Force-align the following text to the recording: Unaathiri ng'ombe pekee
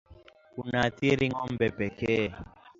Unaathiri 0.61 1.25
ng'ombe 1.31 1.67
pekee 1.77 2.27